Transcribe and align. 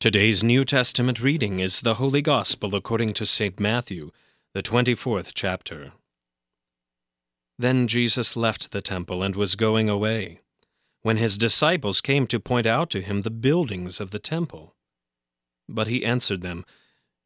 Today's 0.00 0.44
New 0.44 0.64
Testament 0.64 1.20
reading 1.20 1.58
is 1.58 1.80
the 1.80 1.94
Holy 1.94 2.22
Gospel 2.22 2.76
according 2.76 3.14
to 3.14 3.26
St. 3.26 3.58
Matthew, 3.58 4.12
the 4.54 4.62
24th 4.62 5.32
chapter. 5.34 5.90
Then 7.58 7.88
Jesus 7.88 8.36
left 8.36 8.70
the 8.70 8.80
temple 8.80 9.24
and 9.24 9.34
was 9.34 9.56
going 9.56 9.88
away, 9.88 10.38
when 11.02 11.16
his 11.16 11.36
disciples 11.36 12.00
came 12.00 12.28
to 12.28 12.38
point 12.38 12.64
out 12.64 12.90
to 12.90 13.00
him 13.00 13.22
the 13.22 13.30
buildings 13.32 13.98
of 13.98 14.12
the 14.12 14.20
temple. 14.20 14.76
But 15.68 15.88
he 15.88 16.04
answered 16.04 16.42
them, 16.42 16.64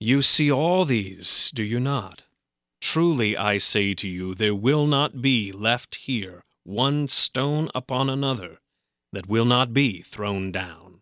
You 0.00 0.22
see 0.22 0.50
all 0.50 0.86
these, 0.86 1.50
do 1.54 1.62
you 1.62 1.78
not? 1.78 2.24
Truly 2.80 3.36
I 3.36 3.58
say 3.58 3.92
to 3.92 4.08
you, 4.08 4.34
there 4.34 4.54
will 4.54 4.86
not 4.86 5.20
be 5.20 5.52
left 5.52 5.96
here 5.96 6.42
one 6.64 7.06
stone 7.06 7.68
upon 7.74 8.08
another 8.08 8.60
that 9.12 9.28
will 9.28 9.44
not 9.44 9.74
be 9.74 10.00
thrown 10.00 10.50
down. 10.50 11.01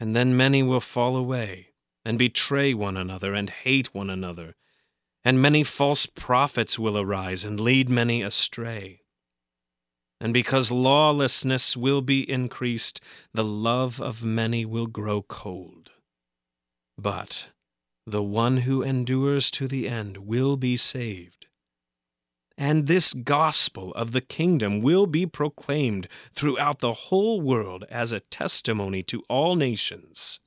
And 0.00 0.16
then 0.16 0.36
many 0.36 0.62
will 0.62 0.80
fall 0.80 1.14
away, 1.16 1.68
and 2.04 2.18
betray 2.18 2.72
one 2.74 2.96
another, 2.96 3.34
and 3.34 3.50
hate 3.50 3.94
one 3.94 4.10
another. 4.10 4.56
And 5.22 5.40
many 5.40 5.62
false 5.62 6.06
prophets 6.06 6.78
will 6.78 6.98
arise, 6.98 7.44
and 7.44 7.60
lead 7.60 7.90
many 7.90 8.22
astray. 8.22 9.02
And 10.18 10.32
because 10.32 10.70
lawlessness 10.70 11.76
will 11.76 12.00
be 12.00 12.28
increased, 12.28 13.02
the 13.34 13.44
love 13.44 14.00
of 14.00 14.24
many 14.24 14.64
will 14.64 14.86
grow 14.86 15.22
cold. 15.22 15.90
But 16.98 17.48
the 18.06 18.22
one 18.22 18.58
who 18.58 18.82
endures 18.82 19.50
to 19.52 19.68
the 19.68 19.86
end 19.86 20.16
will 20.18 20.56
be 20.56 20.76
saved. 20.76 21.46
And 22.60 22.86
this 22.86 23.14
gospel 23.14 23.90
of 23.94 24.12
the 24.12 24.20
kingdom 24.20 24.82
will 24.82 25.06
be 25.06 25.24
proclaimed 25.24 26.06
throughout 26.10 26.80
the 26.80 26.92
whole 26.92 27.40
world 27.40 27.86
as 27.88 28.12
a 28.12 28.20
testimony 28.20 29.02
to 29.04 29.22
all 29.30 29.56
nations. 29.56 30.40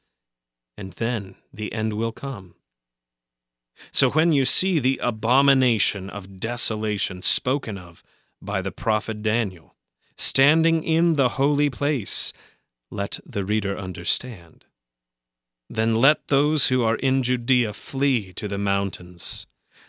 And 0.78 0.94
then 0.94 1.38
the 1.52 1.74
end 1.74 1.94
will 1.94 2.12
come. 2.12 2.54
So 3.92 4.12
when 4.12 4.32
you 4.32 4.46
see 4.46 4.78
the 4.78 5.00
abomination 5.02 6.08
of 6.12 6.40
desolation 6.40 7.24
spoken 7.24 7.80
of 7.80 8.04
by 8.40 8.62
the 8.62 8.72
prophet 8.72 9.24
Daniel, 9.24 9.74
standing 10.16 10.84
in 10.84 11.14
the 11.14 11.30
holy 11.30 11.72
place, 11.72 12.32
let 12.92 13.20
the 13.26 13.44
reader 13.44 13.76
understand. 13.76 14.66
Then 15.68 15.96
let 15.96 16.28
those 16.28 16.68
who 16.68 16.84
are 16.84 16.98
in 16.98 17.24
Judea 17.24 17.74
flee 17.74 18.34
to 18.34 18.48
the 18.48 18.60
mountains. 18.60 19.48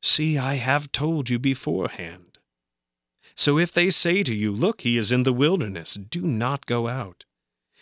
See, 0.00 0.38
I 0.38 0.54
have 0.54 0.92
told 0.92 1.28
you 1.28 1.38
beforehand. 1.38 2.38
So 3.34 3.58
if 3.58 3.72
they 3.72 3.90
say 3.90 4.22
to 4.22 4.34
you, 4.34 4.52
Look, 4.52 4.80
he 4.80 4.96
is 4.96 5.12
in 5.12 5.22
the 5.22 5.32
wilderness, 5.32 5.94
do 5.94 6.22
not 6.22 6.66
go 6.66 6.88
out. 6.88 7.24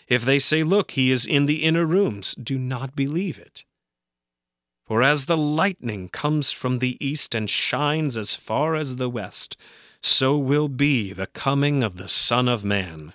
If 0.09 0.25
they 0.25 0.39
say, 0.39 0.63
Look, 0.63 0.93
he 0.93 1.11
is 1.11 1.27
in 1.27 1.47
the 1.47 1.65
inner 1.65 1.87
rooms, 1.87 2.35
do 2.35 2.59
not 2.59 2.95
believe 2.95 3.39
it. 3.39 3.65
For 4.85 5.03
as 5.03 5.27
the 5.27 5.37
lightning 5.37 6.09
comes 6.09 6.53
from 6.53 6.79
the 6.79 6.97
east 7.05 7.35
and 7.35 7.51
shines 7.51 8.17
as 8.17 8.35
far 8.35 8.77
as 8.77 8.97
the 8.97 9.11
west, 9.11 9.57
so 10.01 10.39
will 10.39 10.69
be 10.69 11.13
the 11.13 11.27
coming 11.27 11.83
of 11.83 11.97
the 11.97 12.09
Son 12.09 12.49
of 12.49 12.65
Man. 12.65 13.15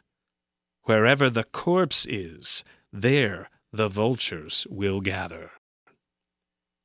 Wherever 0.83 1.29
the 1.29 1.45
corpse 1.45 2.05
is, 2.05 2.65
there 2.91 3.49
the 3.71 3.87
vultures 3.87 4.67
will 4.69 4.99
gather. 4.99 5.51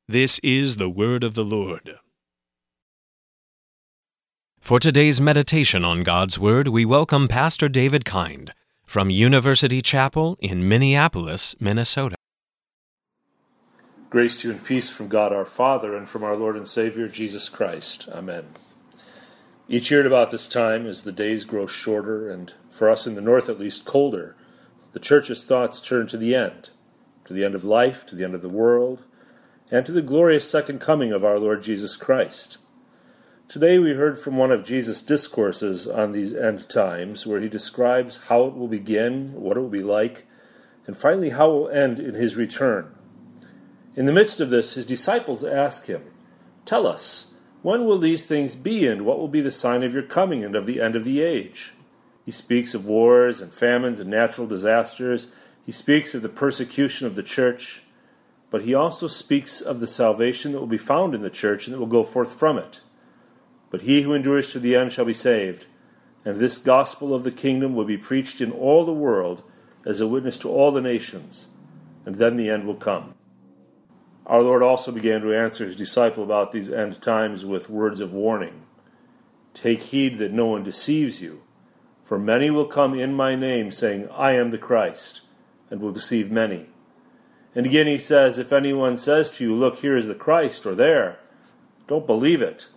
This 0.07 0.39
is 0.39 0.77
the 0.77 0.89
word 0.89 1.23
of 1.23 1.33
the 1.33 1.43
Lord. 1.43 1.97
For 4.67 4.81
today's 4.81 5.21
meditation 5.21 5.85
on 5.85 6.03
God's 6.03 6.37
Word, 6.37 6.67
we 6.67 6.83
welcome 6.83 7.29
Pastor 7.29 7.69
David 7.69 8.03
Kind 8.03 8.51
from 8.83 9.09
University 9.09 9.81
Chapel 9.81 10.35
in 10.41 10.67
Minneapolis, 10.67 11.55
Minnesota. 11.61 12.17
Grace 14.09 14.41
to 14.41 14.49
you 14.49 14.53
and 14.55 14.61
peace 14.65 14.89
from 14.89 15.07
God 15.07 15.31
our 15.31 15.45
Father 15.45 15.95
and 15.95 16.09
from 16.09 16.21
our 16.21 16.35
Lord 16.35 16.57
and 16.57 16.67
Savior 16.67 17.07
Jesus 17.07 17.47
Christ. 17.47 18.09
Amen. 18.11 18.43
Each 19.69 19.89
year 19.89 20.01
at 20.01 20.05
about 20.05 20.31
this 20.31 20.49
time, 20.49 20.85
as 20.85 21.03
the 21.03 21.13
days 21.13 21.45
grow 21.45 21.65
shorter 21.65 22.29
and, 22.29 22.51
for 22.69 22.89
us 22.89 23.07
in 23.07 23.15
the 23.15 23.21
north 23.21 23.47
at 23.47 23.61
least, 23.61 23.85
colder, 23.85 24.35
the 24.91 24.99
Church's 24.99 25.45
thoughts 25.45 25.79
turn 25.79 26.07
to 26.07 26.17
the 26.17 26.35
end, 26.35 26.71
to 27.23 27.31
the 27.31 27.45
end 27.45 27.55
of 27.55 27.63
life, 27.63 28.05
to 28.07 28.15
the 28.15 28.25
end 28.25 28.35
of 28.35 28.41
the 28.41 28.49
world, 28.49 29.03
and 29.71 29.85
to 29.85 29.93
the 29.93 30.01
glorious 30.01 30.51
second 30.51 30.81
coming 30.81 31.13
of 31.13 31.23
our 31.23 31.39
Lord 31.39 31.61
Jesus 31.61 31.95
Christ. 31.95 32.57
Today 33.49 33.79
we 33.79 33.93
heard 33.93 34.19
from 34.19 34.35
one 34.35 34.51
of 34.51 34.65
Jesus' 34.65 34.99
discourses 34.99 35.87
on 35.87 36.11
these 36.11 36.33
end 36.33 36.67
times, 36.67 37.25
where 37.25 37.39
he 37.39 37.47
describes 37.47 38.19
how 38.27 38.43
it 38.43 38.57
will 38.57 38.67
begin, 38.67 39.31
what 39.35 39.55
it 39.55 39.61
will 39.61 39.69
be 39.69 39.79
like, 39.79 40.25
and 40.85 40.97
finally 40.97 41.29
how 41.29 41.49
it 41.49 41.53
will 41.53 41.69
end 41.69 41.97
in 41.97 42.13
his 42.13 42.35
return. 42.35 42.93
In 43.95 44.05
the 44.05 44.11
midst 44.11 44.41
of 44.41 44.49
this, 44.49 44.73
his 44.73 44.85
disciples 44.85 45.45
ask 45.45 45.85
him, 45.85 46.03
Tell 46.65 46.85
us, 46.85 47.27
when 47.61 47.85
will 47.85 47.97
these 47.97 48.25
things 48.25 48.53
be, 48.53 48.85
and 48.85 49.05
what 49.05 49.17
will 49.17 49.29
be 49.29 49.39
the 49.39 49.49
sign 49.49 49.81
of 49.81 49.93
your 49.93 50.03
coming 50.03 50.43
and 50.43 50.53
of 50.53 50.65
the 50.65 50.81
end 50.81 50.97
of 50.97 51.05
the 51.05 51.21
age? 51.21 51.71
He 52.25 52.31
speaks 52.33 52.73
of 52.73 52.85
wars 52.85 53.39
and 53.39 53.53
famines 53.53 54.01
and 54.01 54.09
natural 54.09 54.45
disasters. 54.45 55.27
He 55.65 55.71
speaks 55.71 56.13
of 56.13 56.21
the 56.21 56.27
persecution 56.27 57.07
of 57.07 57.15
the 57.15 57.23
church. 57.23 57.83
But 58.49 58.63
he 58.63 58.73
also 58.73 59.07
speaks 59.07 59.61
of 59.61 59.79
the 59.79 59.87
salvation 59.87 60.51
that 60.51 60.59
will 60.59 60.67
be 60.67 60.77
found 60.77 61.15
in 61.15 61.21
the 61.21 61.29
church 61.29 61.65
and 61.65 61.73
that 61.73 61.79
will 61.79 61.87
go 61.87 62.03
forth 62.03 62.37
from 62.37 62.57
it. 62.57 62.81
But 63.69 63.81
he 63.81 64.01
who 64.01 64.13
endures 64.13 64.51
to 64.51 64.59
the 64.59 64.75
end 64.75 64.93
shall 64.93 65.05
be 65.05 65.13
saved. 65.13 65.65
And 66.23 66.37
this 66.37 66.57
gospel 66.57 67.13
of 67.13 67.23
the 67.23 67.31
kingdom 67.31 67.75
will 67.75 67.85
be 67.85 67.97
preached 67.97 68.41
in 68.41 68.51
all 68.51 68.85
the 68.85 68.93
world 68.93 69.43
as 69.85 70.01
a 70.01 70.07
witness 70.07 70.37
to 70.39 70.49
all 70.49 70.71
the 70.71 70.81
nations, 70.81 71.47
and 72.05 72.15
then 72.15 72.35
the 72.35 72.49
end 72.49 72.67
will 72.67 72.75
come. 72.75 73.13
Our 74.25 74.41
Lord 74.41 74.61
also 74.61 74.91
began 74.91 75.21
to 75.21 75.33
answer 75.33 75.65
his 75.65 75.77
disciple 75.77 76.23
about 76.23 76.51
these 76.51 76.69
end 76.69 77.01
times 77.01 77.45
with 77.45 77.69
words 77.69 78.01
of 78.01 78.13
warning. 78.13 78.63
Take 79.53 79.83
heed 79.83 80.17
that 80.17 80.33
no 80.33 80.47
one 80.47 80.63
deceives 80.63 81.21
you, 81.21 81.43
for 82.03 82.19
many 82.19 82.49
will 82.49 82.65
come 82.65 82.93
in 82.93 83.13
my 83.13 83.35
name, 83.35 83.71
saying, 83.71 84.09
I 84.13 84.33
am 84.33 84.51
the 84.51 84.57
Christ, 84.57 85.21
and 85.71 85.79
will 85.79 85.93
deceive 85.93 86.29
many. 86.29 86.65
And 87.55 87.65
again 87.65 87.87
he 87.87 87.97
says, 87.97 88.37
If 88.37 88.51
anyone 88.51 88.97
says 88.97 89.29
to 89.31 89.43
you, 89.45 89.55
Look, 89.55 89.79
here 89.79 89.95
is 89.95 90.07
the 90.07 90.15
Christ, 90.15 90.65
or 90.65 90.75
there, 90.75 91.19
don't 91.87 92.05
believe 92.05 92.41
it. 92.41 92.67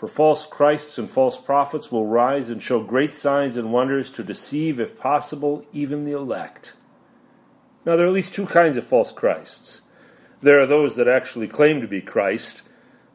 For 0.00 0.08
false 0.08 0.46
Christs 0.46 0.96
and 0.96 1.10
false 1.10 1.36
prophets 1.36 1.92
will 1.92 2.06
rise 2.06 2.48
and 2.48 2.62
show 2.62 2.82
great 2.82 3.14
signs 3.14 3.58
and 3.58 3.70
wonders 3.70 4.10
to 4.12 4.24
deceive, 4.24 4.80
if 4.80 4.98
possible, 4.98 5.66
even 5.74 6.06
the 6.06 6.16
elect. 6.16 6.72
Now, 7.84 7.96
there 7.96 8.06
are 8.06 8.08
at 8.08 8.14
least 8.14 8.32
two 8.32 8.46
kinds 8.46 8.78
of 8.78 8.84
false 8.86 9.12
Christs. 9.12 9.82
There 10.40 10.58
are 10.58 10.64
those 10.64 10.96
that 10.96 11.06
actually 11.06 11.48
claim 11.48 11.82
to 11.82 11.86
be 11.86 12.00
Christ, 12.00 12.62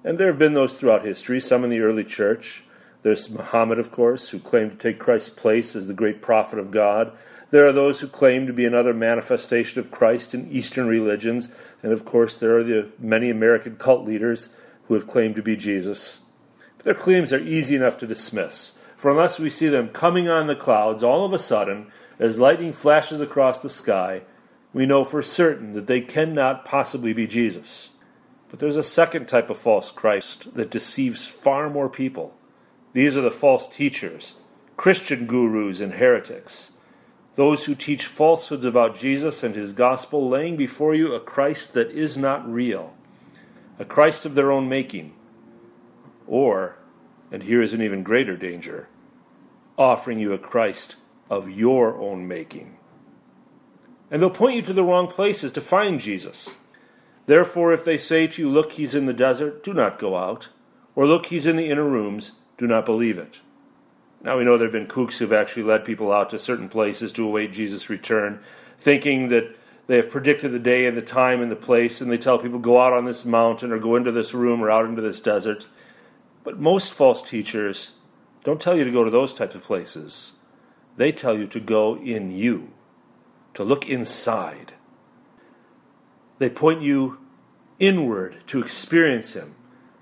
and 0.04 0.20
there 0.20 0.28
have 0.28 0.38
been 0.38 0.54
those 0.54 0.76
throughout 0.76 1.04
history, 1.04 1.40
some 1.40 1.64
in 1.64 1.72
the 1.72 1.80
early 1.80 2.04
church. 2.04 2.64
There's 3.02 3.32
Muhammad, 3.32 3.80
of 3.80 3.92
course, 3.92 4.30
who 4.30 4.38
claimed 4.38 4.70
to 4.70 4.78
take 4.78 5.00
Christ's 5.00 5.30
place 5.30 5.76
as 5.76 5.88
the 5.88 5.94
great 5.96 6.22
prophet 6.22 6.60
of 6.60 6.70
God. 6.70 7.14
There 7.50 7.66
are 7.66 7.74
those 7.74 8.02
who 8.02 8.08
claim 8.08 8.46
to 8.46 8.54
be 8.54 8.66
another 8.66 8.94
manifestation 8.94 9.80
of 9.80 9.90
Christ 9.90 10.36
in 10.36 10.52
Eastern 10.52 10.86
religions, 10.86 11.50
and 11.82 11.92
of 11.92 12.06
course, 12.06 12.40
there 12.40 12.56
are 12.56 12.64
the 12.64 12.90
many 13.00 13.32
American 13.32 13.76
cult 13.76 14.06
leaders 14.06 14.50
who 14.84 14.94
have 14.94 15.08
claimed 15.08 15.36
to 15.38 15.42
be 15.42 15.56
Jesus. 15.56 16.20
Their 16.86 16.94
claims 16.94 17.34
are 17.34 17.40
easy 17.40 17.76
enough 17.76 17.98
to 17.98 18.08
dismiss, 18.08 18.78
for 18.96 19.10
unless 19.10 19.40
we 19.40 19.50
see 19.50 19.68
them 19.68 19.90
coming 19.90 20.30
on 20.30 20.46
the 20.46 20.56
clouds 20.56 21.02
all 21.04 21.26
of 21.26 21.34
a 21.34 21.40
sudden, 21.40 21.88
as 22.20 22.38
lightning 22.40 22.72
flashes 22.72 23.20
across 23.20 23.60
the 23.60 23.72
sky, 23.72 24.22
we 24.72 24.86
know 24.86 25.04
for 25.04 25.24
certain 25.24 25.74
that 25.74 25.88
they 25.88 26.00
cannot 26.00 26.64
possibly 26.64 27.12
be 27.12 27.26
Jesus. 27.26 27.90
But 28.52 28.60
there's 28.60 28.78
a 28.78 28.84
second 28.84 29.28
type 29.28 29.50
of 29.50 29.58
false 29.58 29.90
Christ 29.90 30.54
that 30.54 30.70
deceives 30.70 31.26
far 31.26 31.72
more 31.72 31.90
people. 31.90 32.36
These 32.94 33.18
are 33.18 33.22
the 33.22 33.32
false 33.32 33.68
teachers, 33.68 34.36
Christian 34.78 35.26
gurus, 35.26 35.80
and 35.80 35.94
heretics. 35.94 36.74
Those 37.36 37.66
who 37.66 37.74
teach 37.74 38.06
falsehoods 38.06 38.64
about 38.64 38.96
Jesus 38.96 39.42
and 39.44 39.56
his 39.56 39.74
gospel, 39.74 40.30
laying 40.30 40.56
before 40.56 40.94
you 40.94 41.16
a 41.16 41.20
Christ 41.20 41.74
that 41.74 41.90
is 41.90 42.16
not 42.16 42.48
real, 42.48 42.94
a 43.80 43.86
Christ 43.86 44.24
of 44.24 44.36
their 44.36 44.52
own 44.52 44.70
making. 44.70 45.15
Or, 46.28 46.78
and 47.32 47.44
here 47.44 47.62
is 47.62 47.74
an 47.74 47.82
even 47.82 48.04
greater 48.04 48.36
danger, 48.36 48.88
offering 49.78 50.20
you 50.20 50.34
a 50.34 50.38
Christ 50.38 50.96
of 51.30 51.50
your 51.50 52.00
own 52.00 52.28
making 52.28 52.78
and 54.12 54.22
they'll 54.22 54.30
point 54.30 54.56
you 54.56 54.62
to 54.64 54.74
the 54.74 54.84
wrong 54.84 55.08
places 55.08 55.52
to 55.54 55.62
find 55.62 56.00
Jesus. 56.00 56.56
Therefore, 57.26 57.74
if 57.74 57.84
they 57.84 57.98
say 57.98 58.28
to 58.28 58.42
you, 58.42 58.50
Look, 58.50 58.74
he's 58.74 58.96
in 58.96 59.08
the 59.08 59.14
desert, 59.14 59.64
do 59.64 59.74
not 59.74 60.00
go 60.00 60.16
out. 60.16 60.50
Or, 60.96 61.08
Look, 61.08 61.28
he's 61.28 61.48
in 61.48 61.56
the 61.56 61.70
inner 61.70 61.84
rooms, 61.84 62.34
do 62.58 62.68
not 62.68 62.86
believe 62.86 63.18
it. 63.18 63.40
Now, 64.22 64.38
we 64.38 64.44
know 64.44 64.58
there 64.58 64.68
have 64.68 64.74
been 64.74 64.88
kooks 64.88 65.18
who've 65.18 65.34
actually 65.34 65.64
led 65.64 65.86
people 65.86 66.12
out 66.12 66.30
to 66.32 66.40
certain 66.40 66.70
places 66.70 67.12
to 67.14 67.26
await 67.26 67.54
Jesus' 67.54 67.90
return, 67.90 68.40
thinking 68.80 69.28
that 69.30 69.56
they 69.88 69.98
have 69.98 70.10
predicted 70.10 70.52
the 70.52 70.60
day 70.60 70.88
and 70.88 70.98
the 70.98 71.02
time 71.02 71.42
and 71.42 71.52
the 71.52 71.56
place, 71.56 72.02
and 72.02 72.10
they 72.10 72.18
tell 72.18 72.40
people, 72.40 72.60
Go 72.60 72.80
out 72.80 72.94
on 72.94 73.06
this 73.06 73.26
mountain, 73.26 73.72
or 73.72 73.80
go 73.80 73.96
into 73.96 74.12
this 74.12 74.34
room, 74.34 74.64
or 74.64 74.72
out 74.72 74.86
into 74.86 75.02
this 75.02 75.20
desert. 75.20 75.68
But 76.46 76.60
most 76.60 76.94
false 76.94 77.22
teachers 77.22 77.92
don't 78.46 78.62
tell 78.62 78.78
you 78.78 78.86
to 78.86 78.92
go 78.92 79.04
to 79.04 79.12
those 79.12 79.34
types 79.34 79.56
of 79.56 79.64
places. 79.64 80.32
They 80.96 81.12
tell 81.12 81.36
you 81.38 81.48
to 81.48 81.60
go 81.60 81.98
in 81.98 82.32
you 82.32 82.72
to 83.56 83.64
look 83.64 83.90
inside. 83.90 84.74
They 86.38 86.50
point 86.50 86.82
you 86.82 87.18
inward 87.80 88.44
to 88.48 88.62
experience 88.62 89.34
Him, 89.34 89.56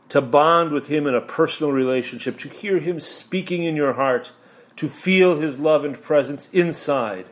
to 0.09 0.21
bond 0.21 0.71
with 0.71 0.87
Him 0.87 1.07
in 1.07 1.15
a 1.15 1.21
personal 1.21 1.71
relationship, 1.71 2.37
to 2.39 2.49
hear 2.49 2.79
Him 2.79 2.99
speaking 2.99 3.63
in 3.63 3.75
your 3.75 3.93
heart, 3.93 4.33
to 4.75 4.89
feel 4.89 5.39
His 5.39 5.59
love 5.59 5.85
and 5.85 6.01
presence 6.01 6.49
inside. 6.51 7.27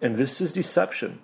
And 0.00 0.16
this 0.16 0.40
is 0.40 0.52
deception. 0.52 1.20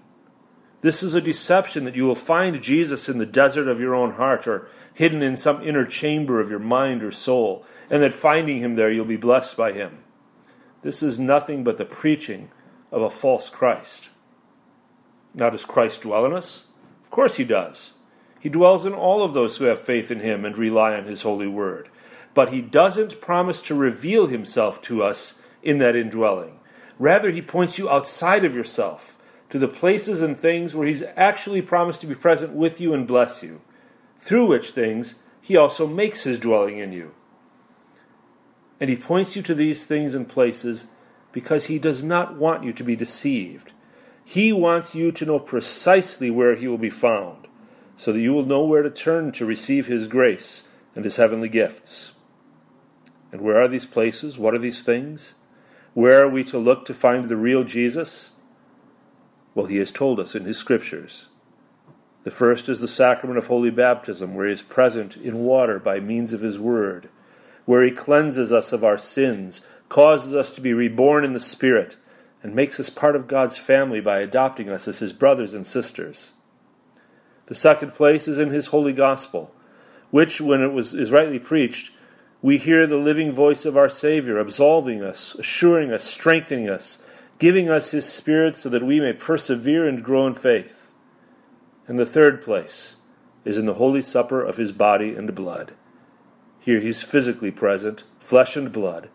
This 0.81 1.03
is 1.03 1.15
a 1.15 1.21
deception 1.21 1.85
that 1.85 1.97
you 1.97 2.05
will 2.05 2.15
find 2.15 2.63
Jesus 2.63 3.09
in 3.09 3.19
the 3.19 3.27
desert 3.27 3.67
of 3.67 3.81
your 3.81 3.95
own 3.95 4.13
heart 4.13 4.47
or 4.47 4.69
hidden 4.95 5.23
in 5.23 5.37
some 5.37 5.67
inner 5.67 5.85
chamber 5.85 6.41
of 6.41 6.51
your 6.51 6.61
mind 6.61 7.03
or 7.03 7.11
soul, 7.11 7.65
and 7.91 8.03
that 8.03 8.15
finding 8.15 8.59
Him 8.59 8.77
there 8.77 8.91
you'll 8.91 9.05
be 9.05 9.17
blessed 9.17 9.57
by 9.57 9.73
Him. 9.73 9.99
This 10.83 11.03
is 11.03 11.19
nothing 11.19 11.65
but 11.65 11.79
the 11.79 11.85
preaching 11.85 12.51
of 12.93 13.03
a 13.03 13.11
false 13.11 13.49
Christ. 13.49 14.11
Now, 15.35 15.51
does 15.51 15.65
Christ 15.65 16.03
dwell 16.03 16.25
in 16.25 16.33
us? 16.33 16.67
Of 17.05 17.11
course 17.11 17.37
he 17.37 17.45
does. 17.45 17.95
He 18.41 18.49
dwells 18.49 18.87
in 18.87 18.93
all 18.93 19.23
of 19.23 19.35
those 19.35 19.57
who 19.57 19.65
have 19.65 19.81
faith 19.81 20.11
in 20.11 20.21
him 20.21 20.45
and 20.45 20.57
rely 20.57 20.95
on 20.95 21.05
his 21.05 21.23
holy 21.23 21.49
word. 21.49 21.89
But 22.35 22.53
he 22.53 22.63
doesn't 22.63 23.21
promise 23.21 23.61
to 23.63 23.75
reveal 23.75 24.29
himself 24.29 24.81
to 24.83 25.03
us 25.03 25.43
in 25.63 25.79
that 25.79 25.97
indwelling. 25.97 26.61
Rather, 26.99 27.31
he 27.31 27.43
points 27.43 27.79
you 27.79 27.91
outside 27.91 28.45
of 28.45 28.55
yourself 28.55 29.18
to 29.51 29.59
the 29.59 29.69
places 29.69 30.21
and 30.21 30.39
things 30.39 30.75
where 30.75 30.87
he's 30.87 31.03
actually 31.17 31.63
promised 31.63 32.01
to 32.03 32.07
be 32.07 32.15
present 32.15 32.53
with 32.53 32.81
you 32.81 32.93
and 32.93 33.07
bless 33.07 33.43
you, 33.43 33.61
through 34.21 34.47
which 34.47 34.71
things 34.71 35.17
he 35.41 35.57
also 35.57 35.87
makes 35.87 36.25
his 36.25 36.39
dwelling 36.39 36.79
in 36.79 36.93
you. 36.93 37.15
And 38.81 38.91
he 38.91 38.97
points 38.97 39.35
you 39.35 39.43
to 39.43 39.55
these 39.55 39.87
things 39.87 40.15
and 40.15 40.29
places 40.29 40.87
because 41.33 41.67
he 41.67 41.79
does 41.79 42.05
not 42.05 42.37
want 42.37 42.65
you 42.65 42.73
to 42.73 42.85
be 42.85 42.97
deceived. 42.97 43.73
He 44.25 44.53
wants 44.53 44.95
you 44.95 45.11
to 45.13 45.25
know 45.25 45.39
precisely 45.39 46.31
where 46.31 46.55
he 46.55 46.69
will 46.69 46.79
be 46.79 46.91
found, 46.91 47.47
so 47.97 48.13
that 48.13 48.21
you 48.21 48.35
will 48.35 48.45
know 48.45 48.65
where 48.65 48.83
to 48.83 48.91
turn 48.91 49.33
to 49.33 49.47
receive 49.47 49.87
his 49.87 50.07
grace 50.07 50.69
and 50.95 51.05
his 51.05 51.17
heavenly 51.17 51.49
gifts. 51.49 52.13
And 53.33 53.41
where 53.41 53.61
are 53.61 53.69
these 53.69 53.87
places? 53.87 54.39
What 54.39 54.55
are 54.55 54.59
these 54.59 54.83
things? 54.83 55.35
Where 55.95 56.23
are 56.23 56.29
we 56.29 56.45
to 56.45 56.59
look 56.59 56.85
to 56.87 56.95
find 56.95 57.29
the 57.29 57.37
real 57.37 57.65
Jesus? 57.65 58.33
Well, 59.55 59.67
he 59.67 59.77
has 59.79 59.93
told 59.93 60.21
us 60.21 60.35
in 60.35 60.45
his 60.45 60.59
scriptures. 60.59 61.27
The 62.25 62.31
first 62.31 62.69
is 62.69 62.81
the 62.81 62.89
sacrament 62.89 63.39
of 63.39 63.47
holy 63.47 63.71
baptism, 63.71 64.35
where 64.35 64.47
he 64.47 64.53
is 64.53 64.63
present 64.63 65.17
in 65.17 65.39
water 65.39 65.79
by 65.79 66.01
means 66.01 66.33
of 66.33 66.43
his 66.43 66.59
word, 66.59 67.09
where 67.65 67.85
he 67.85 67.91
cleanses 67.91 68.53
us 68.53 68.73
of 68.73 68.85
our 68.85 68.99
sins 68.99 69.63
causes 69.89 70.35
us 70.35 70.53
to 70.53 70.61
be 70.61 70.73
reborn 70.73 71.25
in 71.25 71.33
the 71.33 71.41
Spirit, 71.41 71.97
and 72.43 72.55
makes 72.55 72.79
us 72.79 72.91
part 72.91 73.17
of 73.17 73.27
God's 73.27 73.57
family 73.57 74.01
by 74.01 74.21
adopting 74.21 74.69
us 74.69 74.87
as 74.87 74.99
His 74.99 75.13
brothers 75.13 75.55
and 75.55 75.67
sisters. 75.67 76.31
The 77.47 77.55
second 77.55 77.95
place 77.95 78.29
is 78.29 78.39
in 78.39 78.51
His 78.51 78.69
holy 78.69 78.93
gospel, 78.93 79.53
which, 80.11 80.41
when 80.41 80.63
it 80.63 80.73
was, 80.73 80.95
is 80.95 81.11
rightly 81.11 81.39
preached, 81.39 81.91
we 82.41 82.59
hear 82.59 82.87
the 82.87 82.97
living 82.97 83.33
voice 83.33 83.65
of 83.65 83.77
our 83.77 83.89
Savior 83.89 84.39
absolving 84.39 85.03
us, 85.03 85.35
assuring 85.35 85.93
us, 85.93 86.05
strengthening 86.05 86.69
us, 86.69 87.03
giving 87.39 87.69
us 87.69 87.93
His 87.93 88.11
Spirit 88.11 88.57
so 88.57 88.69
that 88.69 88.85
we 88.85 89.01
may 89.01 89.13
persevere 89.13 89.87
and 89.87 90.03
grow 90.03 90.27
in 90.27 90.35
faith. 90.35 90.91
And 91.87 91.99
the 91.99 92.07
third 92.07 92.43
place 92.43 92.97
is 93.45 93.57
in 93.57 93.67
the 93.67 93.75
Holy 93.75 94.03
Supper 94.03 94.43
of 94.43 94.57
His 94.57 94.73
body 94.73 95.15
and 95.15 95.35
blood. 95.35 95.75
Here 96.61 96.81
He's 96.81 97.03
physically 97.03 97.51
present, 97.51 98.05
flesh 98.19 98.57
and 98.57 98.73
blood 98.73 99.09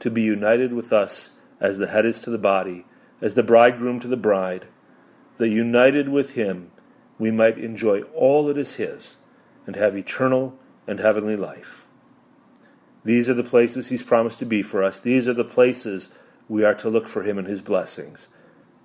to 0.00 0.10
be 0.10 0.22
united 0.22 0.72
with 0.72 0.92
us 0.92 1.30
as 1.60 1.78
the 1.78 1.86
head 1.86 2.04
is 2.04 2.20
to 2.20 2.30
the 2.30 2.38
body, 2.38 2.84
as 3.20 3.34
the 3.34 3.42
bridegroom 3.42 4.00
to 4.00 4.08
the 4.08 4.16
bride, 4.16 4.66
that 5.38 5.48
united 5.48 6.08
with 6.08 6.32
him 6.32 6.70
we 7.18 7.30
might 7.30 7.58
enjoy 7.58 8.02
all 8.14 8.46
that 8.46 8.58
is 8.58 8.74
his 8.74 9.16
and 9.66 9.76
have 9.76 9.96
eternal 9.96 10.58
and 10.86 10.98
heavenly 10.98 11.36
life. 11.36 11.86
These 13.04 13.28
are 13.28 13.34
the 13.34 13.44
places 13.44 13.88
he's 13.88 14.02
promised 14.02 14.38
to 14.40 14.46
be 14.46 14.62
for 14.62 14.82
us. 14.82 15.00
These 15.00 15.28
are 15.28 15.34
the 15.34 15.44
places 15.44 16.10
we 16.48 16.64
are 16.64 16.74
to 16.74 16.88
look 16.88 17.08
for 17.08 17.22
him 17.22 17.38
and 17.38 17.46
his 17.46 17.62
blessings. 17.62 18.28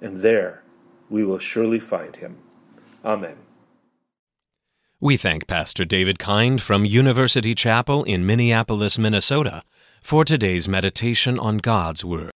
And 0.02 0.22
there 0.22 0.64
we 1.10 1.24
will 1.24 1.40
surely 1.40 1.80
find 1.80 2.16
him. 2.16 2.38
Amen. 3.04 3.38
We 5.00 5.18
thank 5.18 5.48
Pastor 5.48 5.84
David 5.84 6.20
Kind 6.20 6.62
from 6.62 6.86
University 6.86 7.56
Chapel 7.56 8.04
in 8.04 8.26
Minneapolis, 8.26 9.00
Minnesota 9.00 9.64
for 10.04 10.26
today's 10.26 10.68
meditation 10.68 11.40
on 11.40 11.58
God's 11.58 12.04
Word. 12.04 12.31